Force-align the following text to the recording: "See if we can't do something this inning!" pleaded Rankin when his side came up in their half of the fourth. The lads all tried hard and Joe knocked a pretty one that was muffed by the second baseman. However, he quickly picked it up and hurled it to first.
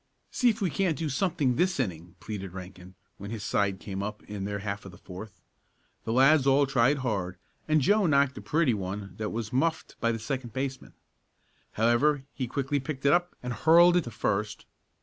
"See 0.31 0.49
if 0.49 0.61
we 0.61 0.71
can't 0.71 0.97
do 0.97 1.09
something 1.09 1.57
this 1.57 1.79
inning!" 1.79 2.15
pleaded 2.19 2.53
Rankin 2.53 2.95
when 3.19 3.29
his 3.29 3.43
side 3.43 3.79
came 3.79 4.01
up 4.01 4.23
in 4.23 4.45
their 4.45 4.57
half 4.57 4.83
of 4.83 4.91
the 4.91 4.97
fourth. 4.97 5.39
The 6.05 6.11
lads 6.11 6.47
all 6.47 6.65
tried 6.65 6.97
hard 7.05 7.37
and 7.67 7.81
Joe 7.81 8.07
knocked 8.07 8.35
a 8.35 8.41
pretty 8.41 8.73
one 8.73 9.13
that 9.17 9.29
was 9.29 9.53
muffed 9.53 9.97
by 9.99 10.11
the 10.11 10.17
second 10.17 10.53
baseman. 10.53 10.93
However, 11.73 12.23
he 12.33 12.47
quickly 12.47 12.79
picked 12.79 13.05
it 13.05 13.13
up 13.13 13.35
and 13.43 13.53
hurled 13.53 13.95
it 13.95 14.05
to 14.05 14.09
first. 14.09 14.65